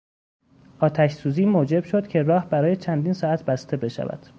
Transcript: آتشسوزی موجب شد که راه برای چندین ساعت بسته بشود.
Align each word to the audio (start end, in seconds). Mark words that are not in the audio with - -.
آتشسوزی 0.79 1.45
موجب 1.45 1.83
شد 1.83 2.07
که 2.07 2.23
راه 2.23 2.49
برای 2.49 2.75
چندین 2.75 3.13
ساعت 3.13 3.45
بسته 3.45 3.77
بشود. 3.77 4.25